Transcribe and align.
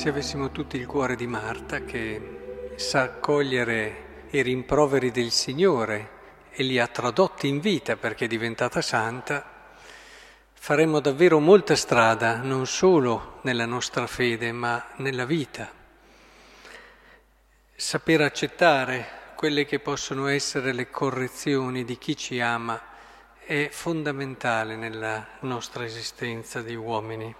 Se 0.00 0.08
avessimo 0.08 0.50
tutti 0.50 0.78
il 0.78 0.86
cuore 0.86 1.14
di 1.14 1.26
Marta 1.26 1.84
che 1.84 2.72
sa 2.76 3.02
accogliere 3.02 4.28
i 4.30 4.40
rimproveri 4.40 5.10
del 5.10 5.30
Signore 5.30 6.08
e 6.52 6.62
li 6.62 6.78
ha 6.78 6.86
tradotti 6.86 7.48
in 7.48 7.60
vita 7.60 7.96
perché 7.96 8.24
è 8.24 8.26
diventata 8.26 8.80
santa, 8.80 9.74
faremmo 10.54 11.00
davvero 11.00 11.38
molta 11.38 11.76
strada, 11.76 12.36
non 12.36 12.66
solo 12.66 13.40
nella 13.42 13.66
nostra 13.66 14.06
fede, 14.06 14.52
ma 14.52 14.82
nella 14.96 15.26
vita. 15.26 15.70
Saper 17.76 18.22
accettare 18.22 19.06
quelle 19.34 19.66
che 19.66 19.80
possono 19.80 20.28
essere 20.28 20.72
le 20.72 20.88
correzioni 20.88 21.84
di 21.84 21.98
chi 21.98 22.16
ci 22.16 22.40
ama 22.40 22.80
è 23.44 23.68
fondamentale 23.70 24.76
nella 24.76 25.26
nostra 25.40 25.84
esistenza 25.84 26.62
di 26.62 26.74
uomini. 26.74 27.34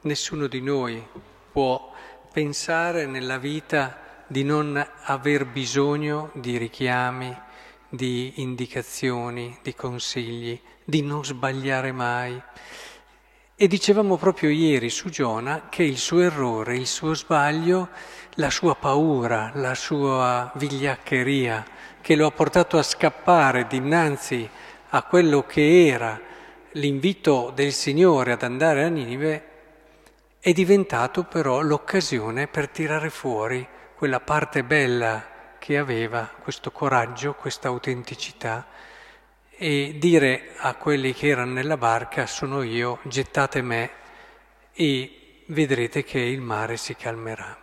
Nessuno 0.00 0.46
di 0.46 0.62
noi 0.62 1.06
può 1.50 1.92
pensare 2.32 3.06
nella 3.06 3.38
vita 3.38 4.24
di 4.26 4.44
non 4.44 4.84
aver 5.04 5.46
bisogno 5.46 6.30
di 6.34 6.56
richiami, 6.56 7.36
di 7.88 8.34
indicazioni, 8.36 9.58
di 9.62 9.74
consigli, 9.74 10.58
di 10.84 11.02
non 11.02 11.24
sbagliare 11.24 11.90
mai. 11.90 12.40
E 13.56 13.66
dicevamo 13.66 14.16
proprio 14.16 14.50
ieri 14.50 14.88
su 14.88 15.08
Giona 15.10 15.66
che 15.68 15.82
il 15.82 15.98
suo 15.98 16.20
errore, 16.20 16.76
il 16.76 16.86
suo 16.86 17.14
sbaglio, 17.14 17.88
la 18.34 18.48
sua 18.48 18.76
paura, 18.76 19.50
la 19.54 19.74
sua 19.74 20.50
vigliaccheria, 20.54 21.66
che 22.00 22.14
lo 22.14 22.26
ha 22.26 22.30
portato 22.30 22.78
a 22.78 22.82
scappare 22.82 23.66
dinanzi 23.66 24.48
a 24.90 25.02
quello 25.02 25.44
che 25.44 25.86
era 25.88 26.18
l'invito 26.72 27.52
del 27.54 27.72
Signore 27.72 28.32
ad 28.32 28.42
andare 28.42 28.84
a 28.84 28.88
Ninive, 28.88 29.49
è 30.42 30.52
diventato 30.54 31.24
però 31.24 31.60
l'occasione 31.60 32.48
per 32.48 32.70
tirare 32.70 33.10
fuori 33.10 33.66
quella 33.94 34.20
parte 34.20 34.64
bella 34.64 35.54
che 35.58 35.76
aveva, 35.76 36.30
questo 36.42 36.70
coraggio, 36.70 37.34
questa 37.34 37.68
autenticità 37.68 38.66
e 39.50 39.96
dire 39.98 40.52
a 40.56 40.74
quelli 40.76 41.12
che 41.12 41.28
erano 41.28 41.52
nella 41.52 41.76
barca 41.76 42.26
sono 42.26 42.62
io, 42.62 43.00
gettate 43.02 43.60
me 43.60 43.90
e 44.72 45.42
vedrete 45.48 46.04
che 46.04 46.18
il 46.18 46.40
mare 46.40 46.78
si 46.78 46.96
calmerà. 46.96 47.58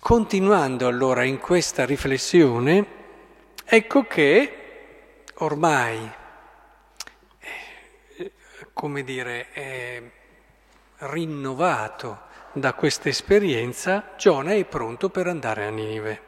Continuando 0.00 0.88
allora 0.88 1.22
in 1.22 1.38
questa 1.38 1.84
riflessione, 1.84 2.86
ecco 3.64 4.02
che 4.02 5.22
ormai, 5.34 6.10
eh, 7.38 8.32
come 8.72 9.04
dire, 9.04 9.52
eh, 9.52 10.12
rinnovato 10.98 12.26
da 12.52 12.72
questa 12.74 13.08
esperienza, 13.08 14.14
Giona 14.16 14.52
è 14.52 14.64
pronto 14.64 15.10
per 15.10 15.26
andare 15.26 15.66
a 15.66 15.70
Ninive. 15.70 16.22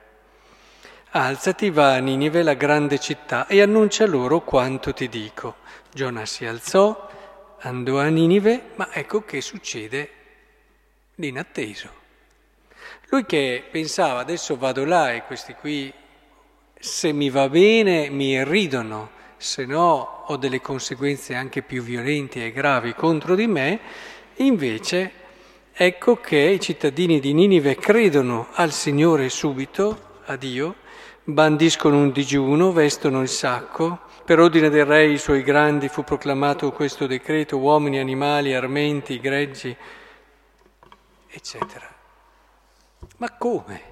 Alzati, 1.11 1.71
va 1.71 1.95
a 1.95 1.99
Ninive, 1.99 2.43
la 2.43 2.55
grande 2.55 2.99
città, 2.99 3.47
e 3.47 3.61
annuncia 3.61 4.07
loro 4.07 4.41
quanto 4.41 4.93
ti 4.93 5.09
dico. 5.09 5.57
Giona 5.93 6.25
si 6.25 6.47
alzò, 6.47 7.09
andò 7.61 7.99
a 7.99 8.07
Ninive, 8.07 8.71
ma 8.77 8.93
ecco 8.93 9.25
che 9.25 9.41
succede 9.41 10.11
l'inatteso. 11.17 11.99
Lui 13.09 13.27
che 13.27 13.65
pensava 13.69 14.21
adesso 14.21 14.57
vado 14.57 14.85
là 14.85 15.13
e 15.13 15.25
questi 15.25 15.55
qui, 15.55 15.93
se 16.79 17.13
mi 17.13 17.29
va 17.29 17.49
bene, 17.49 18.09
mi 18.09 18.31
irridono, 18.31 19.11
se 19.37 19.67
no 19.67 20.25
ho 20.27 20.37
delle 20.37 20.61
conseguenze 20.61 21.35
anche 21.35 21.63
più 21.63 21.83
violenti 21.83 22.45
e 22.45 22.53
gravi 22.53 22.95
contro 22.95 23.35
di 23.35 23.49
me, 23.49 23.81
Invece 24.41 25.13
ecco 25.71 26.17
che 26.17 26.39
i 26.39 26.61
cittadini 26.61 27.21
di 27.21 27.35
Ninive 27.35 27.77
credono 27.77 28.49
al 28.53 28.73
Signore 28.73 29.29
subito, 29.29 30.21
a 30.25 30.37
Dio, 30.37 30.77
bandiscono 31.25 31.99
un 31.99 32.11
digiuno, 32.11 32.73
vestono 32.73 33.21
il 33.21 33.29
sacco, 33.29 34.01
per 34.25 34.41
ordine 34.41 34.71
del 34.71 34.87
re 34.87 35.09
i 35.09 35.19
suoi 35.19 35.43
grandi 35.43 35.89
fu 35.89 36.05
proclamato 36.05 36.73
questo 36.73 37.07
decreto, 37.07 37.59
uomini, 37.59 37.99
animali, 37.99 38.55
armenti, 38.55 39.21
greggi, 39.21 39.77
eccetera. 41.29 41.87
Ma 43.19 43.37
come? 43.37 43.83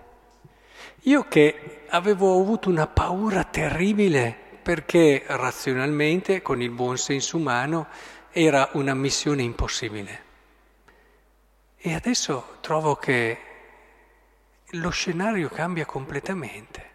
Io 1.02 1.26
che 1.28 1.82
avevo 1.88 2.40
avuto 2.40 2.70
una 2.70 2.86
paura 2.86 3.44
terribile 3.44 4.34
perché 4.62 5.24
razionalmente, 5.26 6.40
con 6.40 6.62
il 6.62 6.70
buon 6.70 6.96
senso 6.96 7.36
umano, 7.36 7.86
era 8.30 8.70
una 8.72 8.94
missione 8.94 9.42
impossibile. 9.42 10.27
E 11.80 11.94
adesso 11.94 12.56
trovo 12.60 12.96
che 12.96 13.38
lo 14.72 14.90
scenario 14.90 15.48
cambia 15.48 15.86
completamente. 15.86 16.86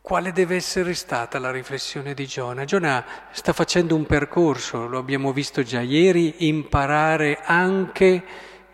Quale 0.00 0.32
deve 0.32 0.56
essere 0.56 0.94
stata 0.94 1.38
la 1.38 1.50
riflessione 1.50 2.14
di 2.14 2.26
Giona? 2.26 2.64
Giona 2.64 3.04
sta 3.32 3.52
facendo 3.52 3.94
un 3.94 4.06
percorso, 4.06 4.86
lo 4.86 4.98
abbiamo 4.98 5.34
visto 5.34 5.62
già 5.62 5.82
ieri, 5.82 6.48
imparare 6.48 7.40
anche 7.42 8.24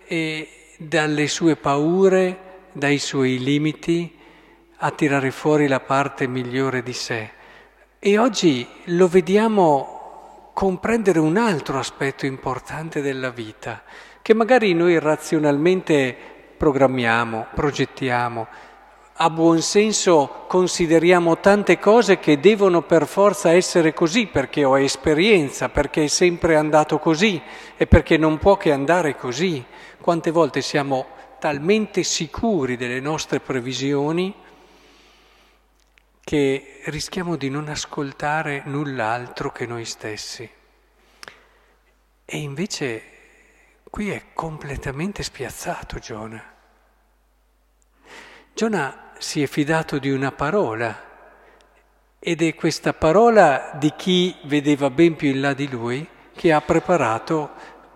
eh, 0.05 0.75
dalle 0.79 1.27
sue 1.27 1.57
paure, 1.57 2.69
dai 2.71 2.99
suoi 2.99 3.39
limiti, 3.39 4.17
a 4.77 4.91
tirare 4.93 5.33
fuori 5.33 5.67
la 5.67 5.81
parte 5.81 6.29
migliore 6.29 6.85
di 6.85 6.93
sé. 6.93 7.31
E 7.99 8.17
oggi 8.17 8.65
lo 8.85 9.09
vediamo 9.09 10.02
comprendere 10.53 11.19
un 11.19 11.37
altro 11.37 11.79
aspetto 11.79 12.27
importante 12.27 13.01
della 13.01 13.31
vita, 13.31 13.83
che 14.21 14.35
magari 14.35 14.75
noi 14.75 14.99
razionalmente 14.99 16.15
programmiamo, 16.57 17.47
progettiamo, 17.55 18.47
a 19.15 19.31
buon 19.31 19.61
senso 19.61 20.45
consideriamo 20.49 21.39
tante 21.39 21.79
cose 21.79 22.19
che 22.19 22.41
devono 22.41 22.83
per 22.83 23.07
forza 23.07 23.53
essere 23.53 23.93
così 23.93 24.27
perché 24.27 24.65
ho 24.65 24.79
esperienza, 24.79 25.69
perché 25.69 26.05
è 26.05 26.07
sempre 26.09 26.57
andato 26.57 26.99
così 26.99 27.41
e 27.77 27.87
perché 27.87 28.17
non 28.17 28.39
può 28.39 28.57
che 28.57 28.73
andare 28.73 29.17
così. 29.17 29.65
Quante 30.01 30.31
volte 30.31 30.61
siamo 30.61 31.07
talmente 31.39 32.03
sicuri 32.03 32.77
delle 32.77 33.01
nostre 33.01 33.41
previsioni 33.41 34.35
che 36.25 36.81
rischiamo 36.85 37.37
di 37.37 37.51
non 37.51 37.69
ascoltare 37.69 38.63
null'altro 38.67 39.51
che 39.51 39.67
noi 39.67 39.85
stessi. 39.85 40.49
E 42.25 42.39
invece 42.39 43.03
qui 43.91 44.11
è 44.11 44.27
completamente 44.33 45.23
spiazzato 45.23 45.99
Giona. 45.99 46.43
Giona 48.55 49.13
si 49.19 49.43
è 49.43 49.47
fidato 49.47 49.99
di 49.99 50.11
una 50.11 50.33
parola 50.33 51.11
ed 52.19 52.41
è 52.41 52.55
questa 52.55 52.93
parola 52.93 53.73
di 53.75 53.93
chi 53.97 54.37
vedeva 54.45 54.91
ben 54.91 55.17
più 55.17 55.31
in 55.31 55.41
là 55.41 55.55
di 55.55 55.69
lui 55.69 56.07
che 56.35 56.53
ha 56.53 56.61
preparato 56.61 57.51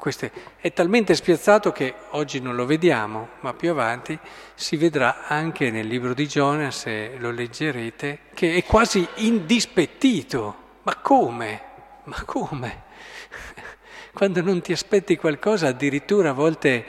queste, 0.06 0.30
è 0.58 0.72
talmente 0.72 1.16
spiazzato 1.16 1.72
che 1.72 1.92
oggi 2.10 2.38
non 2.38 2.54
lo 2.54 2.64
vediamo, 2.64 3.30
ma 3.40 3.54
più 3.54 3.72
avanti 3.72 4.16
si 4.54 4.76
vedrà 4.76 5.26
anche 5.26 5.68
nel 5.72 5.88
libro 5.88 6.14
di 6.14 6.28
Giona, 6.28 6.70
se 6.70 7.16
lo 7.18 7.32
leggerete, 7.32 8.20
che 8.32 8.54
è 8.54 8.62
quasi 8.62 9.04
indispettito. 9.16 10.54
Ma 10.84 10.94
come? 10.94 11.60
Ma 12.04 12.22
come? 12.24 12.82
Quando 14.14 14.42
non 14.42 14.60
ti 14.60 14.70
aspetti 14.70 15.16
qualcosa, 15.16 15.66
addirittura 15.66 16.30
a 16.30 16.34
volte, 16.34 16.84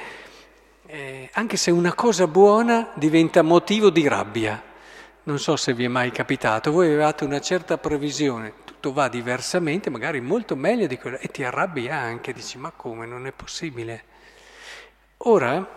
eh, 0.86 1.28
anche 1.34 1.58
se 1.58 1.72
una 1.72 1.96
cosa 1.96 2.28
buona 2.28 2.92
diventa 2.94 3.42
motivo 3.42 3.90
di 3.90 4.08
rabbia. 4.08 4.62
Non 5.28 5.40
so 5.40 5.58
se 5.58 5.74
vi 5.74 5.84
è 5.84 5.90
mai 5.90 6.10
capitato, 6.10 6.72
voi 6.72 6.88
avevate 6.88 7.26
una 7.26 7.42
certa 7.42 7.78
previsione, 7.78 8.64
tutto 8.64 8.94
va 8.94 9.10
diversamente, 9.10 9.90
magari 9.90 10.22
molto 10.22 10.56
meglio 10.56 10.88
di 10.88 10.98
quello, 10.98 11.18
e 11.18 11.28
ti 11.28 11.44
arrabbi 11.44 11.90
anche, 11.90 12.32
dici 12.32 12.58
ma 12.58 12.72
come, 12.72 13.06
non 13.06 13.28
è 13.28 13.34
possibile. 13.34 14.04
Ora, 15.18 15.68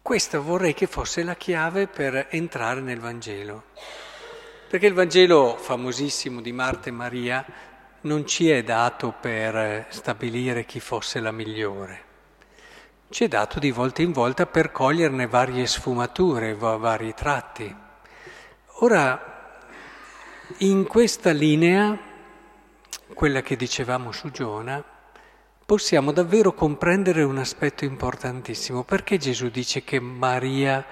questa 0.00 0.38
vorrei 0.38 0.74
che 0.74 0.86
fosse 0.86 1.24
la 1.24 1.34
chiave 1.34 1.88
per 1.88 2.28
entrare 2.30 2.80
nel 2.80 3.00
Vangelo, 3.00 3.64
perché 4.68 4.86
il 4.86 4.94
Vangelo 4.94 5.56
famosissimo 5.56 6.40
di 6.40 6.52
Marta 6.52 6.88
e 6.88 6.92
Maria 6.92 7.44
non 8.02 8.24
ci 8.28 8.48
è 8.48 8.62
dato 8.62 9.12
per 9.20 9.86
stabilire 9.88 10.64
chi 10.66 10.78
fosse 10.78 11.18
la 11.18 11.32
migliore 11.32 12.05
ci 13.08 13.24
è 13.24 13.28
dato 13.28 13.58
di 13.58 13.70
volta 13.70 14.02
in 14.02 14.12
volta 14.12 14.46
per 14.46 14.72
coglierne 14.72 15.26
varie 15.26 15.66
sfumature, 15.66 16.54
vari 16.54 17.14
tratti. 17.14 17.74
Ora, 18.80 19.34
in 20.58 20.86
questa 20.86 21.30
linea, 21.30 21.96
quella 23.14 23.42
che 23.42 23.56
dicevamo 23.56 24.12
su 24.12 24.30
Giona, 24.30 24.82
possiamo 25.64 26.12
davvero 26.12 26.52
comprendere 26.52 27.22
un 27.22 27.38
aspetto 27.38 27.84
importantissimo. 27.84 28.82
Perché 28.82 29.18
Gesù 29.18 29.50
dice 29.50 29.84
che 29.84 30.00
Maria 30.00 30.84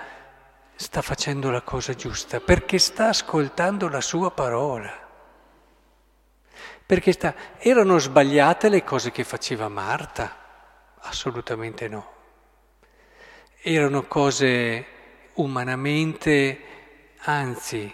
sta 0.77 1.03
facendo 1.03 1.51
la 1.51 1.63
cosa 1.63 1.95
giusta? 1.95 2.41
Perché 2.41 2.79
sta 2.79 3.09
ascoltando 3.09 3.89
la 3.89 4.01
sua 4.01 4.31
parola. 4.31 5.03
Perché 6.87 7.13
sta, 7.13 7.35
erano 7.59 7.99
sbagliate 7.99 8.69
le 8.69 8.85
cose 8.85 9.11
che 9.11 9.25
faceva 9.25 9.69
Marta? 9.69 10.44
Assolutamente 11.07 11.87
no. 11.89 12.13
Erano 13.61 14.05
cose 14.05 14.87
umanamente, 15.35 16.59
anzi, 17.25 17.93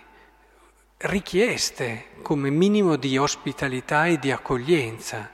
richieste 0.97 2.07
come 2.23 2.51
minimo 2.51 2.97
di 2.97 3.17
ospitalità 3.19 4.07
e 4.07 4.19
di 4.19 4.31
accoglienza. 4.31 5.29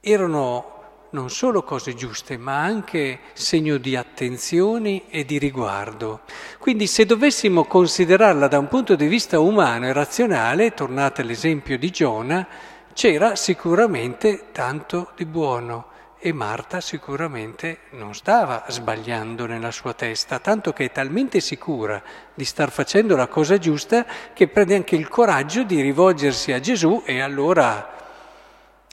Erano 0.00 0.78
non 1.10 1.30
solo 1.30 1.62
cose 1.62 1.94
giuste, 1.94 2.36
ma 2.36 2.60
anche 2.60 3.20
segno 3.34 3.76
di 3.76 3.94
attenzione 3.94 5.08
e 5.10 5.24
di 5.24 5.38
riguardo. 5.38 6.22
Quindi 6.58 6.88
se 6.88 7.06
dovessimo 7.06 7.64
considerarla 7.64 8.48
da 8.48 8.58
un 8.58 8.68
punto 8.68 8.96
di 8.96 9.06
vista 9.06 9.38
umano 9.38 9.86
e 9.86 9.92
razionale, 9.92 10.74
tornate 10.74 11.22
all'esempio 11.22 11.78
di 11.78 11.90
Giona, 11.90 12.46
c'era 12.92 13.36
sicuramente 13.36 14.50
tanto 14.50 15.12
di 15.14 15.24
buono 15.24 15.89
e 16.22 16.32
Marta 16.34 16.82
sicuramente 16.82 17.80
non 17.92 18.14
stava 18.14 18.66
sbagliando 18.68 19.46
nella 19.46 19.70
sua 19.70 19.94
testa, 19.94 20.38
tanto 20.38 20.74
che 20.74 20.84
è 20.84 20.92
talmente 20.92 21.40
sicura 21.40 22.02
di 22.34 22.44
star 22.44 22.70
facendo 22.70 23.16
la 23.16 23.26
cosa 23.26 23.56
giusta 23.56 24.04
che 24.34 24.46
prende 24.48 24.74
anche 24.74 24.96
il 24.96 25.08
coraggio 25.08 25.62
di 25.62 25.80
rivolgersi 25.80 26.52
a 26.52 26.60
Gesù 26.60 27.02
e 27.06 27.20
allora 27.20 27.96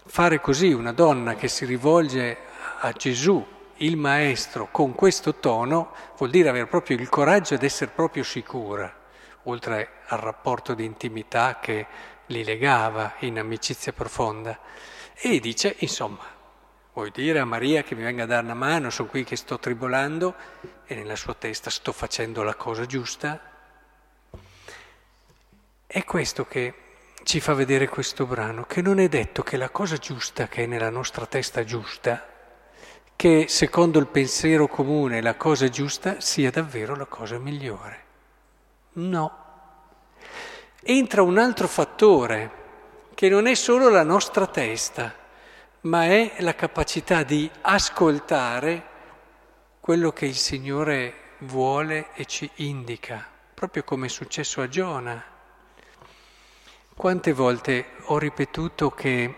fare 0.05 0.39
così 0.39 0.71
una 0.71 0.93
donna 0.93 1.35
che 1.35 1.49
si 1.49 1.65
rivolge 1.65 2.37
a 2.79 2.93
Gesù, 2.93 3.45
il 3.77 3.97
Maestro, 3.97 4.69
con 4.71 4.95
questo 4.95 5.35
tono, 5.35 5.91
vuol 6.17 6.29
dire 6.29 6.47
avere 6.47 6.67
proprio 6.67 6.95
il 6.95 7.09
coraggio 7.09 7.55
ed 7.55 7.63
essere 7.63 7.91
proprio 7.93 8.23
sicura, 8.23 8.91
oltre 9.43 9.89
al 10.07 10.19
rapporto 10.19 10.73
di 10.73 10.85
intimità 10.85 11.59
che 11.59 11.85
li 12.27 12.45
legava 12.45 13.15
in 13.19 13.37
amicizia 13.37 13.91
profonda. 13.91 14.57
E 15.13 15.39
dice, 15.39 15.75
insomma, 15.79 16.36
vuoi 16.97 17.11
dire 17.11 17.37
a 17.37 17.45
Maria 17.45 17.83
che 17.83 17.93
mi 17.93 18.01
venga 18.01 18.23
a 18.23 18.25
dare 18.25 18.43
una 18.43 18.55
mano, 18.55 18.89
sono 18.89 19.07
qui 19.07 19.23
che 19.23 19.35
sto 19.35 19.59
tribolando 19.59 20.33
e 20.87 20.95
nella 20.95 21.15
sua 21.15 21.35
testa 21.35 21.69
sto 21.69 21.91
facendo 21.91 22.41
la 22.41 22.55
cosa 22.55 22.87
giusta? 22.87 23.39
È 25.85 26.03
questo 26.03 26.45
che 26.47 26.73
ci 27.21 27.39
fa 27.39 27.53
vedere 27.53 27.87
questo 27.87 28.25
brano, 28.25 28.65
che 28.65 28.81
non 28.81 28.97
è 28.97 29.07
detto 29.09 29.43
che 29.43 29.57
la 29.57 29.69
cosa 29.69 29.97
giusta 29.97 30.47
che 30.47 30.63
è 30.63 30.65
nella 30.65 30.89
nostra 30.89 31.27
testa 31.27 31.63
giusta, 31.63 32.27
che 33.15 33.45
secondo 33.47 33.99
il 33.99 34.07
pensiero 34.07 34.67
comune 34.67 35.21
la 35.21 35.35
cosa 35.35 35.69
giusta 35.69 36.19
sia 36.19 36.49
davvero 36.49 36.95
la 36.95 37.05
cosa 37.05 37.37
migliore. 37.37 38.03
No. 38.93 39.45
Entra 40.81 41.21
un 41.21 41.37
altro 41.37 41.67
fattore, 41.67 42.51
che 43.13 43.29
non 43.29 43.45
è 43.45 43.53
solo 43.53 43.89
la 43.89 44.03
nostra 44.03 44.47
testa, 44.47 45.25
ma 45.81 46.05
è 46.05 46.35
la 46.39 46.55
capacità 46.55 47.23
di 47.23 47.49
ascoltare 47.61 48.95
quello 49.79 50.11
che 50.11 50.25
il 50.25 50.35
Signore 50.35 51.13
vuole 51.39 52.09
e 52.13 52.25
ci 52.25 52.49
indica, 52.55 53.25
proprio 53.53 53.83
come 53.83 54.07
è 54.07 54.09
successo 54.09 54.61
a 54.61 54.67
Giona. 54.67 55.23
Quante 56.95 57.31
volte 57.31 57.85
ho 58.05 58.17
ripetuto 58.17 58.89
che 58.89 59.35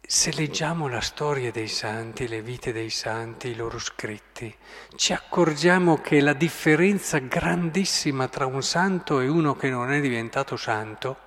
se 0.00 0.32
leggiamo 0.32 0.88
la 0.88 1.02
storia 1.02 1.50
dei 1.50 1.68
santi, 1.68 2.28
le 2.28 2.40
vite 2.40 2.72
dei 2.72 2.88
santi, 2.88 3.48
i 3.48 3.54
loro 3.54 3.78
scritti, 3.78 4.56
ci 4.94 5.12
accorgiamo 5.12 6.00
che 6.00 6.20
la 6.20 6.32
differenza 6.32 7.18
grandissima 7.18 8.28
tra 8.28 8.46
un 8.46 8.62
santo 8.62 9.20
e 9.20 9.28
uno 9.28 9.54
che 9.54 9.68
non 9.68 9.92
è 9.92 10.00
diventato 10.00 10.56
santo 10.56 11.18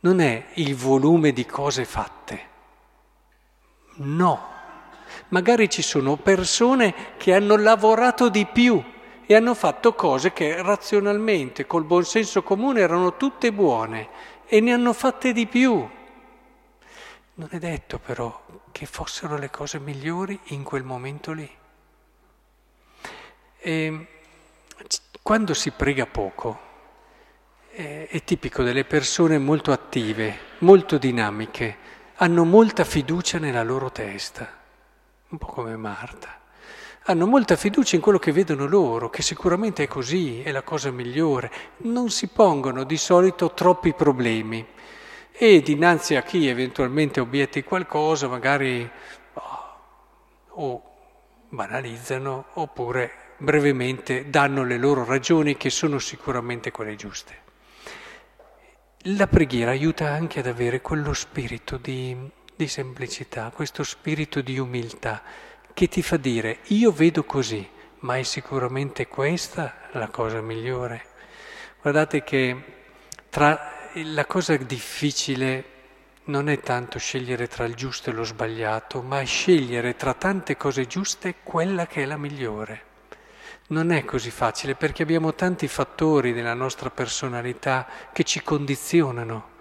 non 0.00 0.20
è 0.20 0.48
il 0.54 0.76
volume 0.76 1.32
di 1.32 1.46
cose 1.46 1.86
fatte. 1.86 2.47
No, 4.00 4.48
magari 5.28 5.68
ci 5.68 5.82
sono 5.82 6.16
persone 6.16 7.16
che 7.16 7.34
hanno 7.34 7.56
lavorato 7.56 8.28
di 8.28 8.46
più 8.46 8.82
e 9.26 9.34
hanno 9.34 9.54
fatto 9.54 9.94
cose 9.94 10.32
che 10.32 10.62
razionalmente, 10.62 11.66
col 11.66 11.84
buon 11.84 12.04
senso 12.04 12.42
comune, 12.42 12.80
erano 12.80 13.16
tutte 13.16 13.52
buone 13.52 14.08
e 14.46 14.60
ne 14.60 14.72
hanno 14.72 14.92
fatte 14.92 15.32
di 15.32 15.46
più. 15.46 15.86
Non 17.34 17.48
è 17.50 17.58
detto 17.58 17.98
però 17.98 18.44
che 18.72 18.86
fossero 18.86 19.36
le 19.36 19.50
cose 19.50 19.78
migliori 19.80 20.38
in 20.46 20.62
quel 20.62 20.84
momento 20.84 21.32
lì. 21.32 21.50
E 23.58 24.06
quando 25.22 25.54
si 25.54 25.72
prega 25.72 26.06
poco, 26.06 26.66
è 27.70 28.22
tipico 28.24 28.62
delle 28.62 28.84
persone 28.84 29.38
molto 29.38 29.72
attive, 29.72 30.38
molto 30.58 30.98
dinamiche, 30.98 31.96
hanno 32.18 32.44
molta 32.44 32.84
fiducia 32.84 33.38
nella 33.38 33.62
loro 33.62 33.90
testa, 33.90 34.48
un 35.28 35.38
po' 35.38 35.46
come 35.46 35.76
Marta 35.76 36.38
hanno 37.10 37.26
molta 37.26 37.56
fiducia 37.56 37.96
in 37.96 38.02
quello 38.02 38.18
che 38.18 38.32
vedono 38.32 38.66
loro, 38.66 39.08
che 39.08 39.22
sicuramente 39.22 39.84
è 39.84 39.88
così, 39.88 40.42
è 40.42 40.50
la 40.50 40.60
cosa 40.60 40.90
migliore. 40.90 41.50
Non 41.78 42.10
si 42.10 42.26
pongono 42.26 42.84
di 42.84 42.98
solito 42.98 43.54
troppi 43.54 43.94
problemi 43.94 44.66
e 45.32 45.62
dinanzi 45.62 46.16
a 46.16 46.22
chi 46.22 46.46
eventualmente 46.48 47.20
obietti 47.20 47.64
qualcosa 47.64 48.28
magari 48.28 48.88
oh, 49.32 49.76
o 50.48 50.82
banalizzano 51.48 52.46
oppure 52.54 53.12
brevemente 53.38 54.28
danno 54.28 54.62
le 54.62 54.76
loro 54.76 55.04
ragioni 55.06 55.56
che 55.56 55.70
sono 55.70 55.98
sicuramente 55.98 56.70
quelle 56.70 56.94
giuste. 56.94 57.46
La 59.02 59.28
preghiera 59.28 59.70
aiuta 59.70 60.10
anche 60.10 60.40
ad 60.40 60.48
avere 60.48 60.80
quello 60.80 61.12
spirito 61.12 61.76
di, 61.76 62.16
di 62.56 62.66
semplicità, 62.66 63.52
questo 63.54 63.84
spirito 63.84 64.40
di 64.40 64.58
umiltà 64.58 65.22
che 65.72 65.86
ti 65.86 66.02
fa 66.02 66.16
dire 66.16 66.58
io 66.66 66.90
vedo 66.90 67.22
così, 67.22 67.66
ma 68.00 68.18
è 68.18 68.24
sicuramente 68.24 69.06
questa 69.06 69.88
la 69.92 70.08
cosa 70.08 70.40
migliore. 70.40 71.04
Guardate 71.80 72.24
che 72.24 72.62
tra, 73.30 73.88
la 73.94 74.26
cosa 74.26 74.56
difficile 74.56 75.64
non 76.24 76.48
è 76.48 76.58
tanto 76.58 76.98
scegliere 76.98 77.46
tra 77.46 77.66
il 77.66 77.76
giusto 77.76 78.10
e 78.10 78.14
lo 78.14 78.24
sbagliato, 78.24 79.00
ma 79.00 79.22
scegliere 79.22 79.94
tra 79.94 80.14
tante 80.14 80.56
cose 80.56 80.88
giuste 80.88 81.36
quella 81.44 81.86
che 81.86 82.02
è 82.02 82.04
la 82.04 82.16
migliore. 82.16 82.87
Non 83.68 83.90
è 83.92 84.04
così 84.04 84.30
facile 84.30 84.74
perché 84.74 85.02
abbiamo 85.02 85.34
tanti 85.34 85.68
fattori 85.68 86.32
nella 86.32 86.54
nostra 86.54 86.90
personalità 86.90 87.86
che 88.12 88.24
ci 88.24 88.42
condizionano 88.42 89.56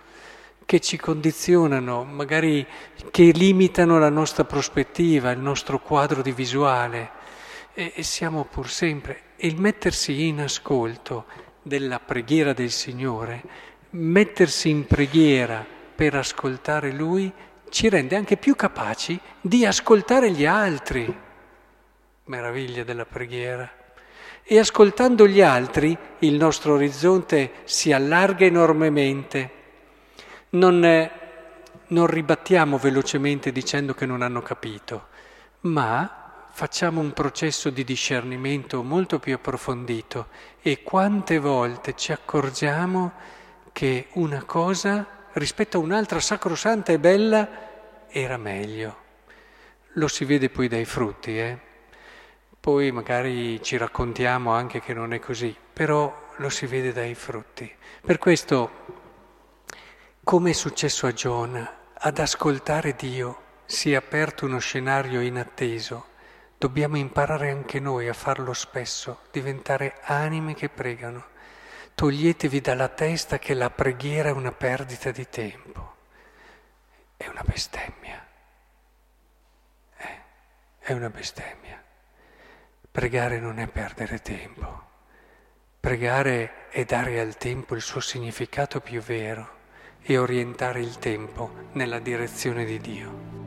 che 0.68 0.82
ci 0.82 0.98
condizionano, 0.98 2.04
magari 2.04 2.68
che 3.10 3.32
limitano 3.32 4.00
la 4.00 4.10
nostra 4.10 4.44
prospettiva, 4.44 5.32
il 5.32 5.40
nostro 5.40 5.80
quadro 5.80 6.22
di 6.22 6.34
visuale. 6.34 7.12
E, 7.74 7.94
e 7.96 8.04
siamo 8.04 8.44
pur 8.44 8.70
sempre. 8.70 9.22
Il 9.38 9.62
mettersi 9.62 10.28
in 10.28 10.42
ascolto 10.42 11.26
della 11.62 12.02
preghiera 12.02 12.52
del 12.52 12.72
Signore, 12.72 13.42
mettersi 13.92 14.68
in 14.68 14.86
preghiera 14.86 15.66
per 15.96 16.16
ascoltare 16.16 16.92
Lui, 16.92 17.32
ci 17.70 17.88
rende 17.88 18.18
anche 18.18 18.36
più 18.36 18.54
capaci 18.58 19.18
di 19.40 19.66
ascoltare 19.66 20.32
gli 20.32 20.46
altri. 20.46 21.18
Meraviglia 22.26 22.84
della 22.84 23.06
preghiera. 23.06 23.76
E 24.50 24.60
ascoltando 24.60 25.27
gli 25.27 25.42
altri 25.42 25.98
il 26.20 26.36
nostro 26.36 26.75
orizzonte 26.75 27.51
si 27.66 27.92
allarga 27.92 28.46
enormemente 28.46 29.51
non, 30.51 31.10
non 31.88 32.08
ribattiamo 32.08 32.77
velocemente 32.77 33.51
dicendo 33.51 33.94
che 33.94 34.06
non 34.06 34.22
hanno 34.22 34.42
capito, 34.42 35.08
ma 35.62 36.46
facciamo 36.50 37.01
un 37.01 37.12
processo 37.12 37.70
di 37.70 37.84
discernimento 37.84 38.82
molto 38.84 39.20
più 39.20 39.34
approfondito 39.34 40.27
e 40.62 40.82
quante 40.82 41.39
volte 41.39 41.94
ci 41.96 42.13
accorgiamo 42.13 43.12
che 43.74 44.08
una 44.13 44.44
cosa 44.46 45.06
rispetto 45.34 45.77
a 45.77 45.82
un'altra 45.82 46.22
sacrosanta 46.22 46.94
e 46.94 47.00
bella 47.00 47.50
era 48.08 48.38
meglio. 48.38 48.96
Lo 49.96 50.08
si 50.08 50.24
vede 50.24 50.50
poi 50.50 50.70
dai 50.70 50.86
frutti, 50.86 51.38
eh? 51.38 51.66
Poi 52.67 52.91
magari 52.91 53.63
ci 53.63 53.77
raccontiamo 53.77 54.51
anche 54.51 54.81
che 54.81 54.93
non 54.93 55.13
è 55.13 55.19
così, 55.19 55.55
però 55.71 56.33
lo 56.36 56.50
si 56.50 56.65
vede 56.65 56.91
dai 56.91 57.15
frutti. 57.15 57.74
Per 58.01 58.17
questo 58.17 58.71
come 60.21 60.50
è 60.50 60.53
successo 60.53 61.07
a 61.07 61.13
Giona, 61.13 61.93
ad 61.93 62.19
ascoltare 62.19 62.93
Dio 62.93 63.62
si 63.63 63.93
è 63.93 63.95
aperto 63.95 64.45
uno 64.45 64.59
scenario 64.59 65.21
inatteso. 65.21 66.07
Dobbiamo 66.57 66.97
imparare 66.97 67.51
anche 67.51 67.79
noi 67.79 68.09
a 68.09 68.13
farlo 68.13 68.51
spesso, 68.51 69.21
diventare 69.31 70.00
anime 70.01 70.53
che 70.53 70.67
pregano. 70.67 71.27
Toglietevi 71.95 72.59
dalla 72.59 72.89
testa 72.89 73.39
che 73.39 73.53
la 73.53 73.69
preghiera 73.69 74.27
è 74.27 74.33
una 74.33 74.51
perdita 74.51 75.12
di 75.12 75.29
tempo. 75.29 75.95
È 77.15 77.27
una 77.29 77.43
bestemmia. 77.45 78.27
Eh, 79.95 80.21
è 80.79 80.91
una 80.91 81.09
bestemmia. 81.09 81.86
Pregare 82.98 83.39
non 83.39 83.60
è 83.60 83.68
perdere 83.68 84.24
tempo. 84.24 84.86
Pregare 85.80 86.68
è 86.70 86.84
dare 86.84 87.20
al 87.20 87.38
tempo 87.38 87.75
il 87.75 87.82
suo 87.84 88.00
significato 88.00 88.80
più 88.82 89.01
vero 89.01 89.48
e 90.01 90.18
orientare 90.18 90.80
il 90.80 90.98
tempo 90.98 91.68
nella 91.74 92.00
direzione 92.00 92.66
di 92.66 92.80
Dio. 92.80 93.47